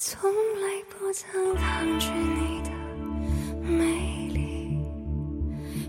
[0.00, 2.70] 从来不曾抗拒你的
[3.68, 4.80] 美丽，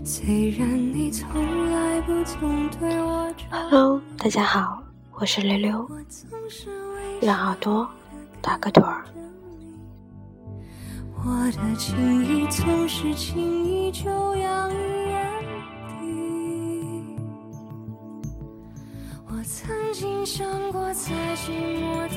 [0.04, 3.32] 虽然你从来不曾对我。
[3.48, 5.88] Hello，大家好，我是溜溜，
[7.22, 7.88] 让耳朵
[8.42, 9.04] 打个盹儿。
[11.24, 15.44] 我的情意总是轻易就洋溢眼
[15.86, 17.14] 底。
[19.28, 22.16] 我曾经想过，在寂寞的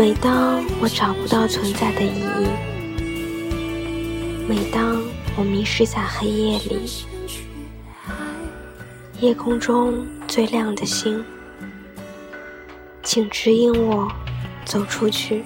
[0.00, 2.48] 每当我找不到存在的意义，
[4.48, 4.98] 每当
[5.36, 7.04] 我迷失在黑夜里，
[9.20, 11.22] 夜空中最亮的星。
[13.02, 14.10] 请指引我
[14.64, 15.44] 走出去。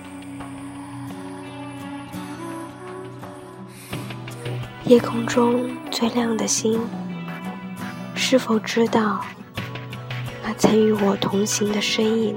[4.84, 6.80] 夜空中最亮的星，
[8.14, 9.20] 是否知道
[10.44, 12.36] 那曾与我同行的身影，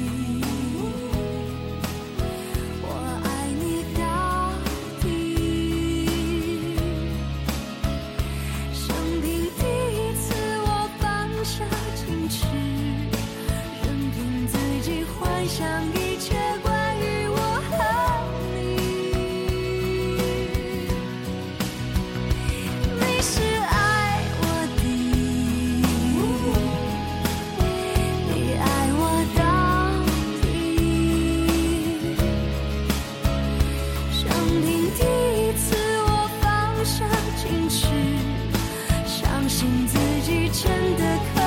[40.51, 41.40] 真的可。